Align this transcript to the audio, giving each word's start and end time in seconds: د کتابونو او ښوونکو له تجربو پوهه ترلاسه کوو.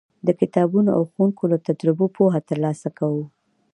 د 0.27 0.29
کتابونو 0.39 0.89
او 0.97 1.01
ښوونکو 1.11 1.43
له 1.51 1.57
تجربو 1.67 2.05
پوهه 2.17 2.39
ترلاسه 2.49 2.89
کوو. 2.97 3.25